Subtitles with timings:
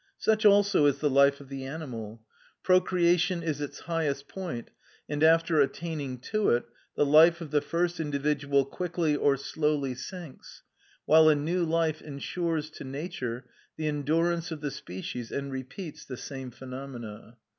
[0.17, 2.23] Such also is the life of the animal;
[2.63, 4.71] procreation is its highest point,
[5.07, 10.63] and after attaining to it, the life of the first individual quickly or slowly sinks,
[11.05, 13.45] while a new life ensures to nature
[13.77, 17.37] the endurance of the species and repeats the same phenomena.